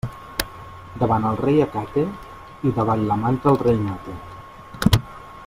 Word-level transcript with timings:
Davant 1.01 1.27
el 1.31 1.37
rei 1.41 1.59
acate 1.65 2.07
i 2.69 2.73
davall 2.79 3.05
la 3.13 3.19
manta 3.27 3.53
el 3.53 3.61
rei 3.67 3.79
mate. 3.87 4.19